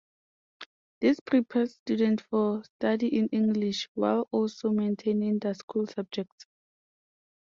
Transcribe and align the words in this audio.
This 0.99 1.19
prepares 1.19 1.75
students 1.75 2.23
for 2.31 2.63
study 2.63 3.05
in 3.15 3.27
English, 3.27 3.87
while 3.93 4.27
also 4.31 4.71
maintaining 4.71 5.37
their 5.37 5.53
school 5.53 5.85
subjects. 5.85 6.47